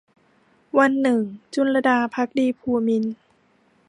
[0.77, 1.21] วันหนึ่ง-
[1.53, 3.13] จุลลดา ภักดีภูมินทร์